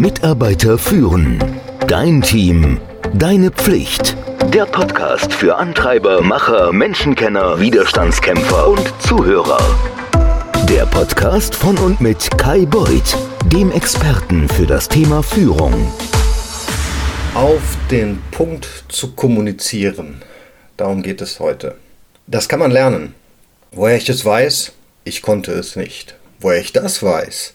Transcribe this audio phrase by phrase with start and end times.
[0.00, 1.42] Mitarbeiter führen.
[1.88, 2.80] Dein Team.
[3.14, 4.16] Deine Pflicht.
[4.54, 9.58] Der Podcast für Antreiber, Macher, Menschenkenner, Widerstandskämpfer und Zuhörer.
[10.68, 13.16] Der Podcast von und mit Kai Beuth,
[13.46, 15.92] dem Experten für das Thema Führung.
[17.34, 20.22] Auf den Punkt zu kommunizieren.
[20.76, 21.74] Darum geht es heute.
[22.28, 23.16] Das kann man lernen.
[23.72, 26.14] Woher ich es weiß, ich konnte es nicht.
[26.38, 27.54] Woher ich das weiß,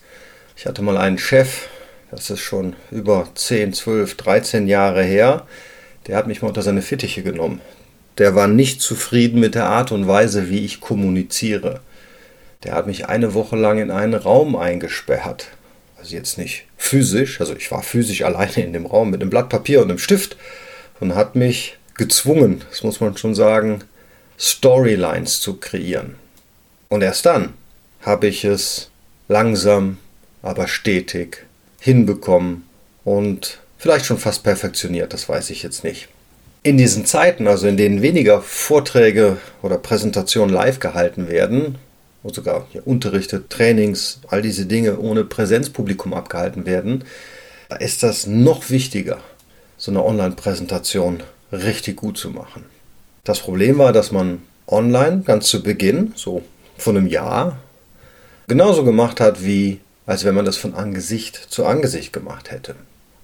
[0.57, 1.69] ich hatte mal einen Chef,
[2.15, 5.45] das ist schon über 10, 12, 13 Jahre her,
[6.07, 7.61] der hat mich mal unter seine Fittiche genommen.
[8.17, 11.81] Der war nicht zufrieden mit der Art und Weise, wie ich kommuniziere.
[12.63, 15.47] Der hat mich eine Woche lang in einen Raum eingesperrt.
[15.97, 19.49] Also jetzt nicht physisch, also ich war physisch alleine in dem Raum mit einem Blatt
[19.49, 20.37] Papier und einem Stift
[20.99, 23.83] und hat mich gezwungen, das muss man schon sagen,
[24.37, 26.15] Storylines zu kreieren.
[26.89, 27.53] Und erst dann
[28.01, 28.89] habe ich es
[29.27, 29.97] langsam,
[30.41, 31.45] aber stetig
[31.83, 32.63] hinbekommen
[33.03, 36.07] und vielleicht schon fast perfektioniert, das weiß ich jetzt nicht.
[36.63, 41.75] In diesen Zeiten, also in denen weniger Vorträge oder Präsentationen live gehalten werden
[42.23, 47.03] und sogar hier Unterrichte, Trainings, all diese Dinge ohne Präsenzpublikum abgehalten werden,
[47.79, 49.17] ist das noch wichtiger,
[49.77, 52.63] so eine Online-Präsentation richtig gut zu machen.
[53.25, 56.43] Das Problem war, dass man online ganz zu Beginn, so
[56.77, 57.57] von einem Jahr,
[58.47, 62.75] genauso gemacht hat, wie als wenn man das von Angesicht zu Angesicht gemacht hätte.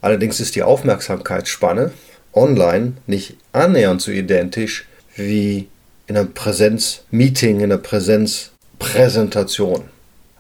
[0.02, 1.92] Allerdings ist die Aufmerksamkeitsspanne
[2.34, 5.68] online nicht annähernd so identisch wie
[6.08, 9.84] in einem Präsenzmeeting, in einer Präsenzpräsentation.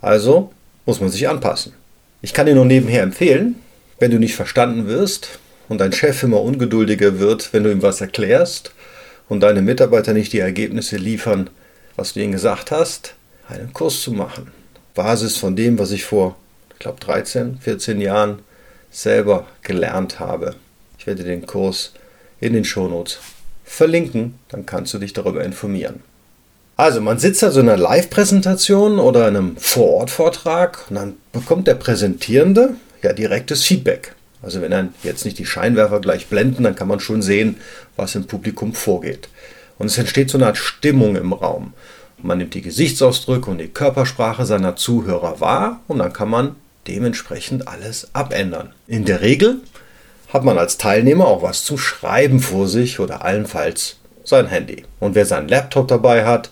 [0.01, 0.51] Also
[0.85, 1.73] muss man sich anpassen.
[2.21, 3.55] Ich kann dir nur nebenher empfehlen,
[3.99, 8.01] wenn du nicht verstanden wirst und dein Chef immer ungeduldiger wird, wenn du ihm was
[8.01, 8.73] erklärst
[9.27, 11.49] und deine Mitarbeiter nicht die Ergebnisse liefern,
[11.95, 13.13] was du ihnen gesagt hast,
[13.47, 14.51] einen Kurs zu machen.
[14.99, 16.35] Basis von dem, was ich vor,
[16.73, 18.39] ich glaube, 13, 14 Jahren
[18.91, 20.55] selber gelernt habe.
[20.97, 21.93] Ich werde den Kurs
[22.41, 23.19] in den Shownotes
[23.63, 26.03] verlinken, dann kannst du dich darüber informieren.
[26.75, 32.75] Also man sitzt also in einer Live-Präsentation oder einem Vorort-Vortrag und dann bekommt der Präsentierende
[33.01, 34.15] ja direktes Feedback.
[34.41, 37.55] Also wenn dann jetzt nicht die Scheinwerfer gleich blenden, dann kann man schon sehen,
[37.95, 39.29] was im Publikum vorgeht.
[39.77, 41.71] Und es entsteht so eine Art Stimmung im Raum.
[42.21, 46.55] Man nimmt die Gesichtsausdrücke und die Körpersprache seiner Zuhörer wahr und dann kann man
[46.87, 48.73] dementsprechend alles abändern.
[48.87, 49.61] In der Regel
[50.27, 54.83] hat man als Teilnehmer auch was zum Schreiben vor sich oder allenfalls sein Handy.
[54.99, 56.51] Und wer seinen Laptop dabei hat,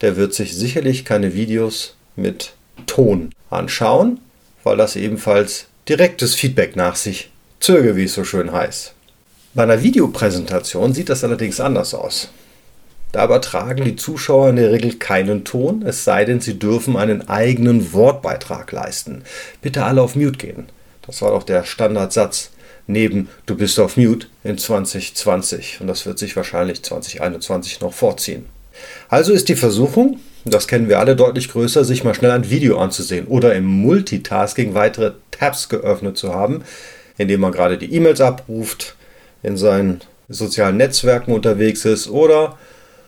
[0.00, 2.52] der wird sich sicherlich keine Videos mit
[2.86, 4.20] Ton anschauen,
[4.64, 8.94] weil das ebenfalls direktes Feedback nach sich zöge, wie es so schön heißt.
[9.52, 12.30] Bei einer Videopräsentation sieht das allerdings anders aus.
[13.12, 17.28] Da übertragen die Zuschauer in der Regel keinen Ton, es sei denn, sie dürfen einen
[17.28, 19.24] eigenen Wortbeitrag leisten.
[19.62, 20.68] Bitte alle auf Mute gehen.
[21.06, 22.50] Das war doch der Standardsatz
[22.86, 28.46] neben Du bist auf Mute in 2020 und das wird sich wahrscheinlich 2021 noch vorziehen.
[29.08, 32.78] Also ist die Versuchung, das kennen wir alle deutlich größer, sich mal schnell ein Video
[32.78, 36.62] anzusehen oder im Multitasking weitere Tabs geöffnet zu haben,
[37.18, 38.94] indem man gerade die E-Mails abruft,
[39.42, 42.56] in seinen sozialen Netzwerken unterwegs ist oder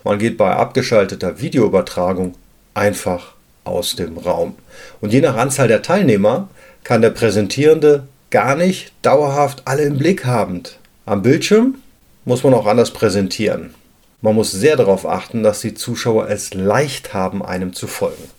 [0.04, 2.34] man geht bei abgeschalteter Videoübertragung
[2.74, 4.54] einfach aus dem Raum.
[5.00, 6.48] Und je nach Anzahl der Teilnehmer
[6.84, 10.62] kann der Präsentierende gar nicht dauerhaft alle im Blick haben.
[11.06, 11.76] Am Bildschirm
[12.24, 13.74] muss man auch anders präsentieren.
[14.20, 18.30] Man muss sehr darauf achten, dass die Zuschauer es leicht haben, einem zu folgen.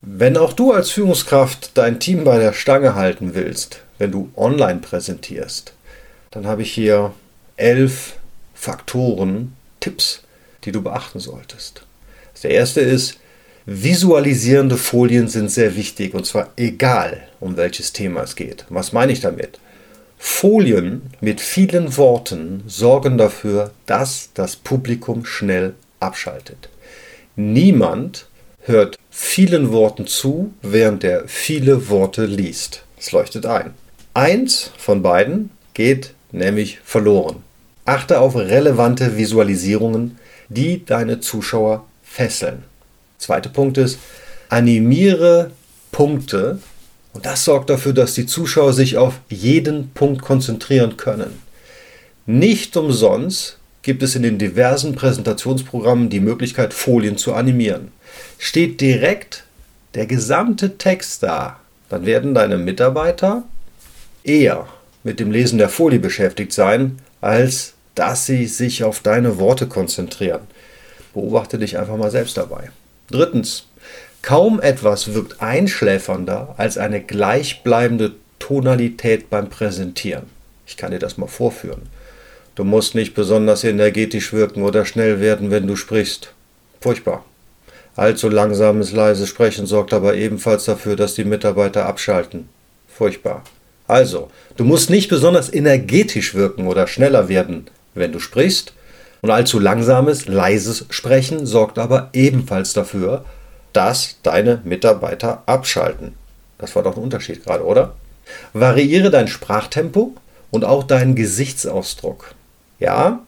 [0.00, 4.80] Wenn auch du als Führungskraft dein Team bei der Stange halten willst, wenn du online
[4.80, 5.74] präsentierst,
[6.30, 7.12] dann habe ich hier
[7.56, 8.14] elf
[8.54, 10.22] Faktoren, Tipps,
[10.64, 11.84] die du beachten solltest.
[12.42, 13.18] Der erste ist,
[13.66, 18.64] visualisierende Folien sind sehr wichtig und zwar egal, um welches Thema es geht.
[18.68, 19.60] Was meine ich damit?
[20.18, 26.68] Folien mit vielen Worten sorgen dafür, dass das Publikum schnell abschaltet.
[27.34, 28.26] Niemand
[28.60, 32.84] hört vielen Worten zu, während er viele Worte liest.
[32.98, 33.74] Es leuchtet ein.
[34.14, 37.42] Eins von beiden geht nämlich verloren.
[37.84, 40.18] Achte auf relevante Visualisierungen,
[40.48, 42.62] die deine Zuschauer fesseln.
[43.18, 43.98] Zweiter Punkt ist,
[44.48, 45.50] animiere
[45.90, 46.58] Punkte
[47.12, 51.42] und das sorgt dafür, dass die Zuschauer sich auf jeden Punkt konzentrieren können.
[52.26, 57.88] Nicht umsonst gibt es in den diversen Präsentationsprogrammen die Möglichkeit, Folien zu animieren.
[58.38, 59.44] Steht direkt
[59.94, 61.58] der gesamte Text da,
[61.88, 63.42] dann werden deine Mitarbeiter
[64.24, 64.68] eher
[65.02, 70.42] mit dem Lesen der Folie beschäftigt sein, als dass sie sich auf deine Worte konzentrieren.
[71.14, 72.70] Beobachte dich einfach mal selbst dabei.
[73.10, 73.66] Drittens,
[74.20, 80.24] kaum etwas wirkt einschläfernder als eine gleichbleibende Tonalität beim Präsentieren.
[80.66, 81.82] Ich kann dir das mal vorführen.
[82.54, 86.32] Du musst nicht besonders energetisch wirken oder schnell werden, wenn du sprichst.
[86.80, 87.24] Furchtbar.
[87.94, 92.48] Allzu langsames, leises Sprechen sorgt aber ebenfalls dafür, dass die Mitarbeiter abschalten.
[92.88, 93.44] Furchtbar.
[93.86, 98.72] Also, du musst nicht besonders energetisch wirken oder schneller werden, wenn du sprichst.
[99.20, 103.24] Und allzu langsames, leises Sprechen sorgt aber ebenfalls dafür,
[103.72, 106.14] dass deine Mitarbeiter abschalten.
[106.58, 107.94] Das war doch ein Unterschied gerade, oder?
[108.52, 110.14] Variiere dein Sprachtempo
[110.50, 112.34] und auch deinen Gesichtsausdruck.
[112.78, 113.20] Ja,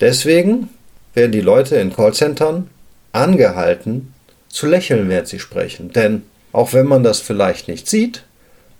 [0.00, 0.68] deswegen
[1.14, 2.68] werden die Leute in Callcentern
[3.12, 4.14] angehalten
[4.48, 5.92] zu lächeln, während sie sprechen.
[5.92, 6.22] Denn
[6.52, 8.24] auch wenn man das vielleicht nicht sieht,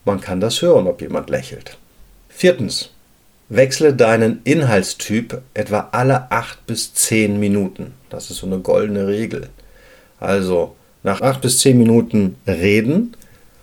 [0.04, 1.76] man kann das hören, ob jemand lächelt.
[2.28, 2.90] Viertens.
[3.48, 7.94] Wechsle deinen Inhaltstyp etwa alle 8 bis 10 Minuten.
[8.08, 9.48] Das ist so eine goldene Regel.
[10.20, 13.16] Also nach 8 bis 10 Minuten reden,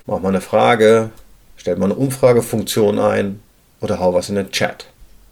[0.05, 1.11] mach mal eine Frage,
[1.55, 3.39] stell mal eine Umfragefunktion ein
[3.79, 4.87] oder hau was in den Chat.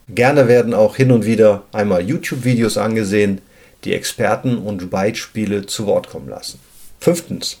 [0.08, 3.40] Gerne werden auch hin und wieder einmal YouTube-Videos angesehen,
[3.84, 6.60] die Experten und Beispiele zu Wort kommen lassen.
[7.00, 7.58] Fünftens.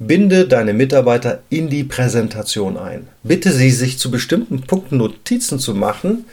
[0.00, 3.08] Binde deine Mitarbeiter in die Präsentation ein.
[3.24, 6.24] Bitte sie, sich zu bestimmten Punkten Notizen zu machen,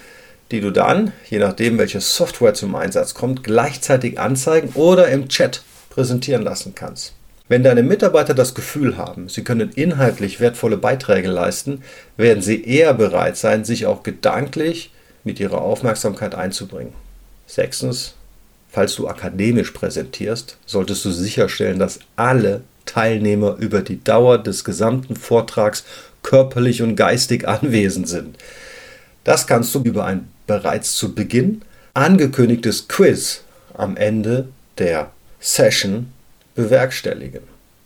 [0.52, 5.64] die du dann, je nachdem welche Software zum Einsatz kommt, gleichzeitig anzeigen oder im Chat
[5.90, 7.14] präsentieren lassen kannst.
[7.48, 11.82] Wenn deine Mitarbeiter das Gefühl haben, sie können inhaltlich wertvolle Beiträge leisten,
[12.18, 14.92] werden sie eher bereit sein, sich auch gedanklich
[15.24, 16.94] mit ihrer Aufmerksamkeit einzubringen.
[17.48, 18.14] Sechstens,
[18.70, 25.16] falls du akademisch präsentierst, solltest du sicherstellen, dass alle Teilnehmer über die Dauer des gesamten
[25.16, 25.84] Vortrags
[26.24, 28.38] körperlich und geistig anwesend sind.
[29.24, 31.62] Das kannst du über ein bereits zu Beginn
[31.94, 33.42] angekündigtes Quiz
[33.74, 34.48] am Ende
[34.78, 36.12] der Session
[36.56, 37.42] bewerkstelligen.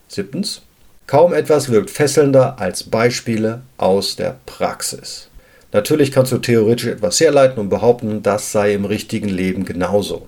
[0.08, 0.62] Siebtens.
[1.08, 5.28] Kaum etwas wirkt fesselnder als Beispiele aus der Praxis.
[5.72, 10.28] Natürlich kannst du theoretisch etwas herleiten und behaupten, das sei im richtigen Leben genauso.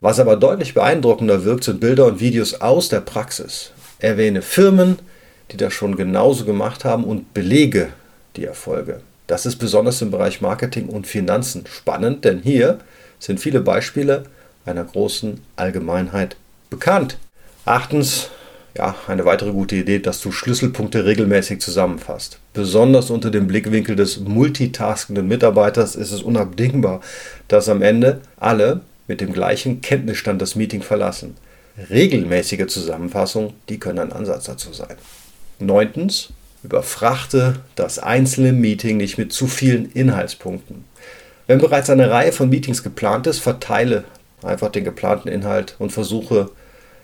[0.00, 3.72] Was aber deutlich beeindruckender wirkt, sind Bilder und Videos aus der Praxis.
[3.98, 4.98] Erwähne Firmen,
[5.50, 7.88] die das schon genauso gemacht haben und belege
[8.36, 9.00] die Erfolge.
[9.26, 12.78] Das ist besonders im Bereich Marketing und Finanzen spannend, denn hier
[13.18, 14.24] sind viele Beispiele
[14.64, 16.36] einer großen Allgemeinheit
[16.70, 17.18] bekannt.
[17.64, 18.28] Achtens,
[18.76, 22.38] ja, eine weitere gute Idee, dass du Schlüsselpunkte regelmäßig zusammenfasst.
[22.52, 27.00] Besonders unter dem Blickwinkel des multitaskenden Mitarbeiters ist es unabdingbar,
[27.48, 31.36] dass am Ende alle mit dem gleichen Kenntnisstand das Meeting verlassen.
[31.90, 34.96] Regelmäßige Zusammenfassungen, die können ein Ansatz dazu sein.
[35.58, 36.30] Neuntens,
[36.62, 40.84] überfrachte das einzelne Meeting nicht mit zu vielen Inhaltspunkten.
[41.46, 44.04] Wenn bereits eine Reihe von Meetings geplant ist, verteile
[44.42, 46.50] einfach den geplanten Inhalt und versuche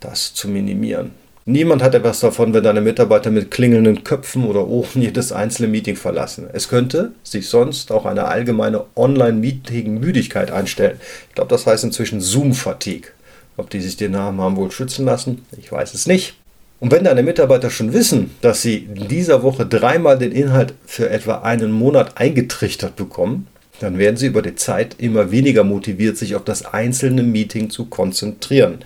[0.00, 1.12] das zu minimieren.
[1.44, 5.96] Niemand hat etwas davon, wenn deine Mitarbeiter mit klingelnden Köpfen oder Ohren jedes einzelne Meeting
[5.96, 6.48] verlassen.
[6.52, 11.00] Es könnte sich sonst auch eine allgemeine Online-Meeting-Müdigkeit einstellen.
[11.28, 13.08] Ich glaube, das heißt inzwischen Zoom-Fatigue.
[13.56, 16.34] Ob die sich den Namen haben wohl schützen lassen, ich weiß es nicht.
[16.80, 21.10] Und wenn deine Mitarbeiter schon wissen, dass sie in dieser Woche dreimal den Inhalt für
[21.10, 23.46] etwa einen Monat eingetrichtert bekommen,
[23.78, 27.84] dann werden sie über die Zeit immer weniger motiviert, sich auf das einzelne Meeting zu
[27.86, 28.78] konzentrieren.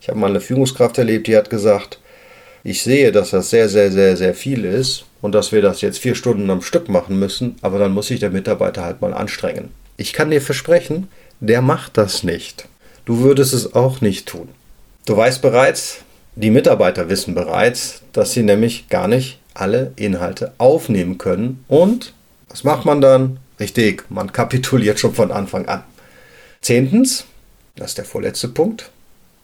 [0.00, 1.98] Ich habe mal eine Führungskraft erlebt, die hat gesagt,
[2.64, 5.98] ich sehe, dass das sehr, sehr, sehr, sehr viel ist und dass wir das jetzt
[5.98, 9.68] vier Stunden am Stück machen müssen, aber dann muss sich der Mitarbeiter halt mal anstrengen.
[9.96, 11.08] Ich kann dir versprechen,
[11.40, 12.66] der macht das nicht.
[13.06, 14.48] Du würdest es auch nicht tun.
[15.06, 15.98] Du weißt bereits,
[16.34, 21.64] die Mitarbeiter wissen bereits, dass sie nämlich gar nicht alle Inhalte aufnehmen können.
[21.68, 22.12] Und
[22.48, 23.38] was macht man dann?
[23.60, 25.84] Richtig, man kapituliert schon von Anfang an.
[26.60, 27.26] Zehntens,
[27.76, 28.90] das ist der vorletzte Punkt,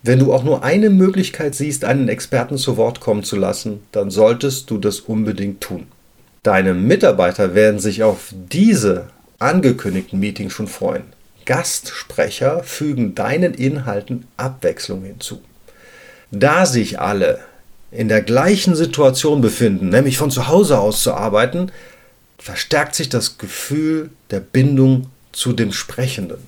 [0.03, 4.11] wenn du auch nur eine Möglichkeit siehst, einen Experten zu Wort kommen zu lassen, dann
[4.11, 5.87] solltest du das unbedingt tun.
[6.43, 9.07] Deine Mitarbeiter werden sich auf diese
[9.39, 11.05] angekündigten Meetings schon freuen.
[11.45, 15.43] Gastsprecher fügen deinen Inhalten Abwechslung hinzu.
[16.31, 17.41] Da sich alle
[17.91, 21.71] in der gleichen Situation befinden, nämlich von zu Hause aus zu arbeiten,
[22.39, 26.39] verstärkt sich das Gefühl der Bindung zu dem Sprechenden.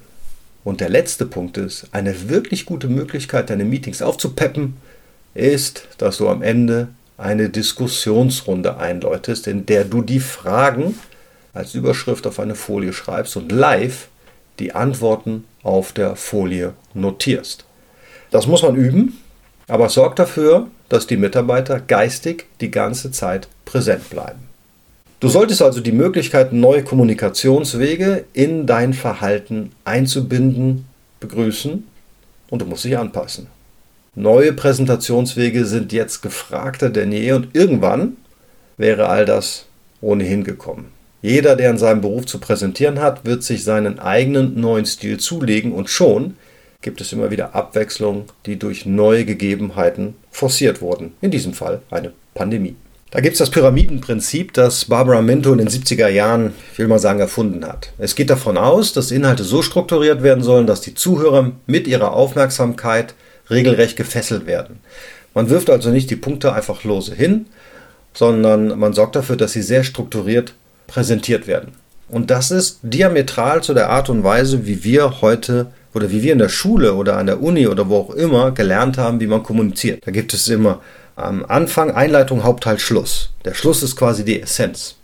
[0.64, 4.78] Und der letzte Punkt ist, eine wirklich gute Möglichkeit, deine Meetings aufzupeppen,
[5.34, 10.98] ist, dass du am Ende eine Diskussionsrunde einläutest, in der du die Fragen
[11.52, 14.08] als Überschrift auf eine Folie schreibst und live
[14.58, 17.64] die Antworten auf der Folie notierst.
[18.30, 19.20] Das muss man üben,
[19.68, 24.40] aber sorgt dafür, dass die Mitarbeiter geistig die ganze Zeit präsent bleiben.
[25.20, 30.84] Du solltest also die Möglichkeit, neue Kommunikationswege in dein Verhalten einzubinden,
[31.20, 31.86] begrüßen
[32.50, 33.46] und du musst dich anpassen.
[34.14, 38.16] Neue Präsentationswege sind jetzt gefragter denn je und irgendwann
[38.76, 39.66] wäre all das
[40.00, 40.93] ohnehin gekommen.
[41.24, 45.72] Jeder, der in seinem Beruf zu präsentieren hat, wird sich seinen eigenen neuen Stil zulegen
[45.72, 46.36] und schon
[46.82, 51.14] gibt es immer wieder Abwechslung, die durch neue Gegebenheiten forciert wurden.
[51.22, 52.76] In diesem Fall eine Pandemie.
[53.10, 56.98] Da gibt es das Pyramidenprinzip, das Barbara Minto in den 70er Jahren, ich will mal
[56.98, 57.94] sagen, erfunden hat.
[57.96, 62.12] Es geht davon aus, dass Inhalte so strukturiert werden sollen, dass die Zuhörer mit ihrer
[62.12, 63.14] Aufmerksamkeit
[63.48, 64.80] regelrecht gefesselt werden.
[65.32, 67.46] Man wirft also nicht die Punkte einfach lose hin,
[68.12, 70.52] sondern man sorgt dafür, dass sie sehr strukturiert
[70.86, 71.72] präsentiert werden.
[72.08, 76.32] Und das ist diametral zu der Art und Weise, wie wir heute oder wie wir
[76.32, 79.42] in der Schule oder an der Uni oder wo auch immer gelernt haben, wie man
[79.42, 80.06] kommuniziert.
[80.06, 80.80] Da gibt es immer
[81.16, 83.30] am Anfang Einleitung, Hauptteil, Schluss.
[83.44, 84.96] Der Schluss ist quasi die Essenz.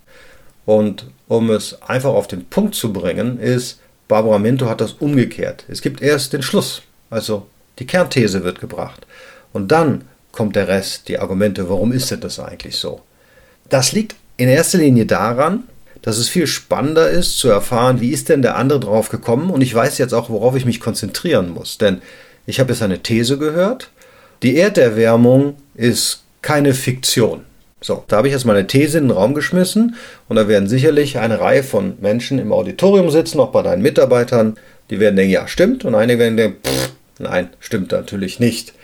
[0.67, 5.65] Und um es einfach auf den Punkt zu bringen, ist, Barbara Minto hat das umgekehrt.
[5.69, 7.47] Es gibt erst den Schluss, also
[7.79, 9.07] die Kernthese wird gebracht.
[9.53, 13.01] Und dann kommt der Rest, die Argumente, warum ist denn das eigentlich so?
[13.69, 15.65] Das liegt in erster Linie daran,
[16.02, 19.61] dass es viel spannender ist zu erfahren, wie ist denn der andere drauf gekommen und
[19.61, 21.78] ich weiß jetzt auch, worauf ich mich konzentrieren muss.
[21.78, 22.00] Denn
[22.47, 23.90] ich habe jetzt eine These gehört,
[24.42, 27.42] die Erderwärmung ist keine Fiktion.
[27.83, 29.97] So, da habe ich jetzt meine These in den Raum geschmissen
[30.28, 34.57] und da werden sicherlich eine Reihe von Menschen im Auditorium sitzen, auch bei deinen Mitarbeitern,
[34.90, 38.75] die werden denken, ja, stimmt und einige werden denken, pff, nein, stimmt natürlich nicht.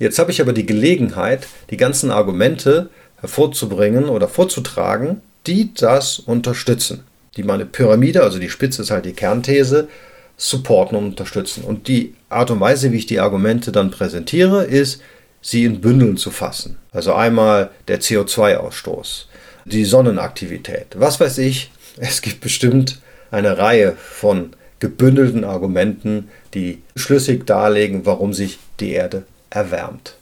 [0.00, 2.88] Jetzt habe ich aber die Gelegenheit, die ganzen Argumente
[3.20, 7.04] hervorzubringen oder vorzutragen, die das unterstützen.
[7.36, 9.88] Die meine Pyramide, also die Spitze ist halt die Kernthese,
[10.36, 11.64] supporten und unterstützen.
[11.64, 15.02] Und die Art und Weise, wie ich die Argumente dann präsentiere, ist,
[15.42, 16.76] sie in Bündeln zu fassen.
[16.92, 19.26] Also einmal der CO2-Ausstoß,
[19.64, 21.70] die Sonnenaktivität, was weiß ich.
[21.96, 29.24] Es gibt bestimmt eine Reihe von gebündelten Argumenten, die schlüssig darlegen, warum sich die Erde
[29.50, 30.14] erwärmt.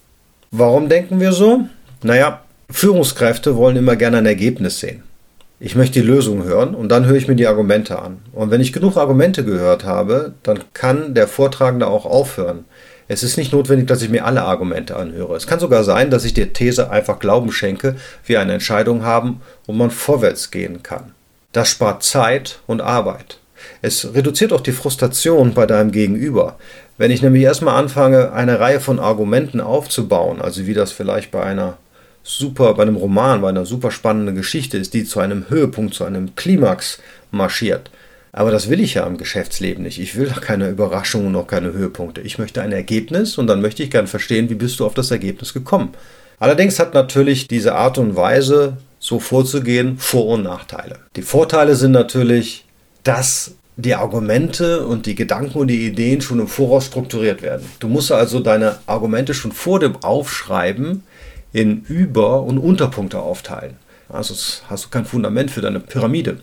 [0.50, 1.68] Warum denken wir so?
[2.02, 5.02] Naja, Führungskräfte wollen immer gerne ein Ergebnis sehen.
[5.60, 8.18] Ich möchte die Lösung hören und dann höre ich mir die Argumente an.
[8.32, 12.64] Und wenn ich genug Argumente gehört habe, dann kann der Vortragende auch aufhören.
[13.08, 15.34] Es ist nicht notwendig, dass ich mir alle Argumente anhöre.
[15.34, 19.40] Es kann sogar sein, dass ich der These einfach Glauben schenke, wir eine Entscheidung haben
[19.66, 21.12] und man vorwärts gehen kann.
[21.52, 23.38] Das spart Zeit und Arbeit.
[23.82, 26.56] Es reduziert auch die Frustration bei deinem Gegenüber.
[26.98, 31.42] Wenn ich nämlich erstmal anfange, eine Reihe von Argumenten aufzubauen, also wie das vielleicht bei
[31.42, 31.78] einer
[32.28, 36.04] super, bei einem Roman, bei einer super spannenden Geschichte ist, die zu einem Höhepunkt, zu
[36.04, 37.90] einem Klimax marschiert.
[38.32, 39.98] Aber das will ich ja im Geschäftsleben nicht.
[39.98, 42.20] Ich will da keine Überraschungen und auch keine Höhepunkte.
[42.20, 45.10] Ich möchte ein Ergebnis und dann möchte ich gerne verstehen, wie bist du auf das
[45.10, 45.94] Ergebnis gekommen.
[46.38, 50.98] Allerdings hat natürlich diese Art und Weise, so vorzugehen, Vor- und Nachteile.
[51.16, 52.66] Die Vorteile sind natürlich,
[53.02, 57.64] dass die Argumente und die Gedanken und die Ideen schon im Voraus strukturiert werden.
[57.78, 61.04] Du musst also deine Argumente schon vor dem Aufschreiben
[61.52, 63.76] in Über- und Unterpunkte aufteilen.
[64.08, 64.34] Also
[64.68, 66.40] hast du kein Fundament für deine Pyramide.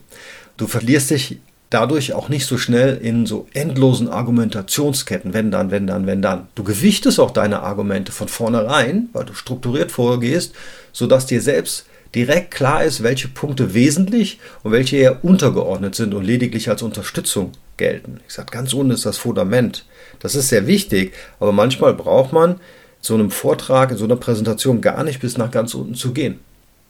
[0.58, 5.88] Du verlierst dich dadurch auch nicht so schnell in so endlosen Argumentationsketten, wenn dann, wenn
[5.88, 6.48] dann, wenn dann.
[6.56, 10.54] Du gewichtest auch deine Argumente von vornherein, weil du strukturiert vorgehst,
[10.94, 16.24] sodass dir selbst direkt klar ist, welche Punkte wesentlich und welche eher untergeordnet sind und
[16.24, 18.22] lediglich als Unterstützung gelten.
[18.28, 19.86] Ich sage, ganz unten ist das Fundament.
[20.20, 22.62] Das ist sehr wichtig, aber manchmal braucht man
[23.06, 26.40] so einem Vortrag, in so einer Präsentation gar nicht bis nach ganz unten zu gehen.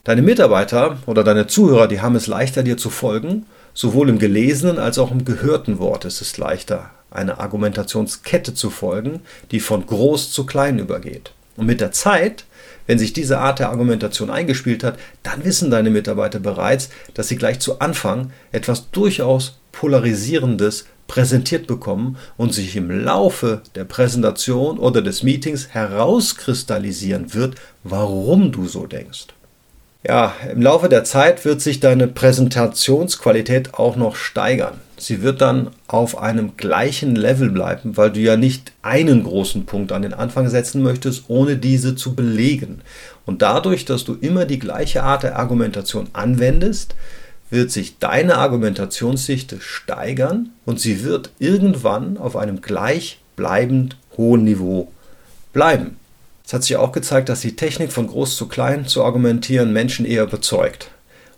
[0.03, 3.45] Deine Mitarbeiter oder deine Zuhörer, die haben es leichter, dir zu folgen.
[3.73, 9.21] Sowohl im gelesenen als auch im gehörten Wort ist es leichter, eine Argumentationskette zu folgen,
[9.51, 11.31] die von groß zu klein übergeht.
[11.57, 12.45] Und mit der Zeit
[12.87, 17.35] wenn sich diese Art der Argumentation eingespielt hat, dann wissen deine Mitarbeiter bereits, dass sie
[17.35, 25.01] gleich zu Anfang etwas durchaus Polarisierendes präsentiert bekommen und sich im Laufe der Präsentation oder
[25.01, 29.27] des Meetings herauskristallisieren wird, warum du so denkst.
[30.07, 34.75] Ja, im Laufe der Zeit wird sich deine Präsentationsqualität auch noch steigern.
[34.97, 39.91] Sie wird dann auf einem gleichen Level bleiben, weil du ja nicht einen großen Punkt
[39.91, 42.81] an den Anfang setzen möchtest, ohne diese zu belegen.
[43.25, 46.95] Und dadurch, dass du immer die gleiche Art der Argumentation anwendest,
[47.49, 54.91] wird sich deine Argumentationsdichte steigern und sie wird irgendwann auf einem gleichbleibend hohen Niveau
[55.53, 55.97] bleiben.
[56.45, 60.05] Es hat sich auch gezeigt, dass die Technik von groß zu klein zu argumentieren Menschen
[60.05, 60.91] eher überzeugt.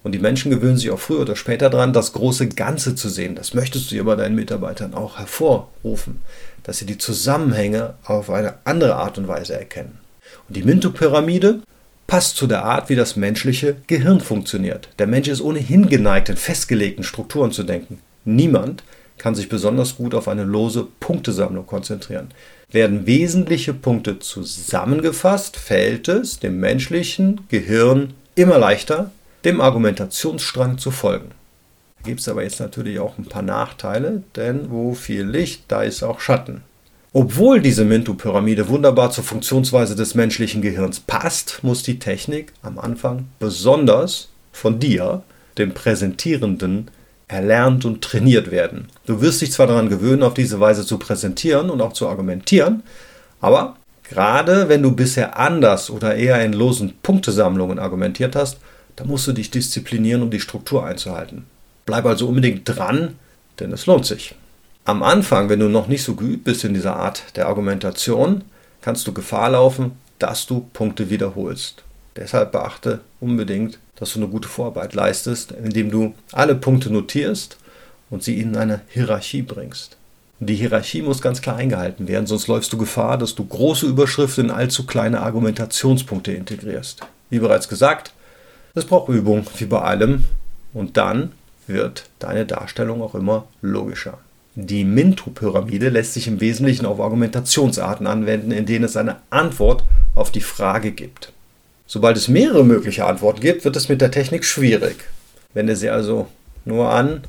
[0.04, 3.36] Und die Menschen gewöhnen sich auch früher oder später daran, das große Ganze zu sehen.
[3.36, 6.22] Das möchtest du ja bei deinen Mitarbeitern auch hervorrufen,
[6.64, 9.98] dass sie die Zusammenhänge auf eine andere Art und Weise erkennen.
[10.48, 11.62] Und die Minto-Pyramide
[12.08, 14.90] passt zu der Art, wie das menschliche Gehirn funktioniert.
[14.98, 18.00] Der Mensch ist ohnehin geneigt, in festgelegten Strukturen zu denken.
[18.24, 18.84] Niemand
[19.18, 22.30] kann sich besonders gut auf eine lose Punktesammlung konzentrieren.
[22.72, 29.12] Werden wesentliche Punkte zusammengefasst, fällt es dem menschlichen Gehirn immer leichter,
[29.44, 31.32] dem Argumentationsstrang zu folgen.
[32.04, 36.04] gibt es aber jetzt natürlich auch ein paar Nachteile, denn wo viel Licht, da ist
[36.04, 36.64] auch Schatten.
[37.14, 43.28] Obwohl diese Mintu-Pyramide wunderbar zur Funktionsweise des menschlichen Gehirns passt, muss die Technik am Anfang
[43.40, 45.24] besonders von dir,
[45.58, 46.92] dem Präsentierenden,
[47.28, 48.88] erlernt und trainiert werden.
[49.06, 52.84] Du wirst dich zwar daran gewöhnen, auf diese Weise zu präsentieren und auch zu argumentieren,
[53.42, 58.58] aber gerade wenn du bisher anders oder eher in losen Punktesammlungen argumentiert hast,
[58.96, 61.46] dann musst du dich disziplinieren, um die Struktur einzuhalten.
[61.86, 63.16] Bleib also unbedingt dran,
[63.60, 64.36] denn es lohnt sich.
[64.88, 68.46] Am Anfang, wenn du noch nicht so geübt bist in dieser Art der Argumentation,
[68.79, 71.84] kannst du Gefahr laufen, dass du Punkte wiederholst.
[72.15, 77.58] Deshalb beachte unbedingt, dass du eine gute Vorarbeit leistest, indem du alle Punkte notierst
[78.10, 79.98] und sie in eine Hierarchie bringst.
[80.39, 84.46] Die Hierarchie muss ganz klar eingehalten werden, sonst läufst du Gefahr, dass du große Überschriften
[84.46, 87.01] in allzu kleine Argumentationspunkte integrierst.
[87.29, 88.13] Wie bereits gesagt,
[88.74, 90.24] es braucht Übung, wie bei allem,
[90.72, 91.34] und dann
[91.67, 94.20] wird deine Darstellung auch immer logischer.
[94.60, 99.84] Die Minto-Pyramide lässt sich im Wesentlichen auf Argumentationsarten anwenden, in denen es eine Antwort
[100.16, 101.32] auf die Frage gibt.
[101.86, 104.96] Sobald es mehrere mögliche Antworten gibt, wird es mit der Technik schwierig.
[105.54, 106.26] Wende sie also
[106.66, 107.22] nur an,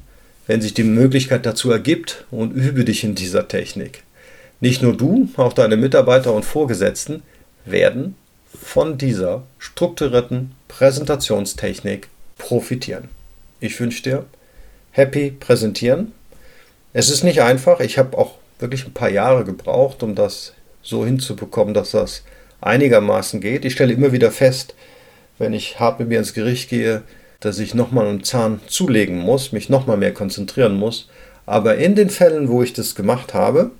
[0.46, 4.04] wenn sich die Möglichkeit dazu ergibt und übe dich in dieser Technik.
[4.60, 7.22] Nicht nur du, auch deine Mitarbeiter und Vorgesetzten
[7.66, 8.14] werden
[8.58, 12.08] von dieser strukturierten Präsentationstechnik
[12.38, 13.10] profitieren.
[13.60, 14.24] Ich wünsche dir
[14.92, 16.12] happy präsentieren.
[16.98, 17.78] Es ist nicht einfach.
[17.78, 22.24] Ich habe auch wirklich ein paar Jahre gebraucht, um das so hinzubekommen, dass das
[22.60, 23.64] einigermaßen geht.
[23.64, 24.74] Ich stelle immer wieder fest,
[25.38, 27.02] wenn ich hart mit mir ins Gericht gehe,
[27.38, 31.08] dass ich nochmal einen Zahn zulegen muss, mich nochmal mehr konzentrieren muss.
[31.46, 33.70] Aber in den Fällen, wo ich das gemacht habe,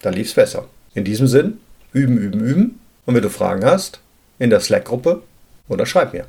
[0.00, 0.66] da lief es besser.
[0.94, 1.58] In diesem Sinn,
[1.92, 2.78] üben, üben, üben.
[3.04, 3.98] Und wenn du Fragen hast,
[4.38, 5.22] in der Slack-Gruppe
[5.68, 6.26] oder schreib mir.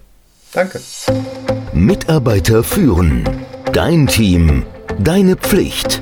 [0.54, 0.82] Danke.
[1.72, 3.30] Mitarbeiter führen.
[3.74, 4.66] Dein Team.
[4.98, 6.02] Deine Pflicht.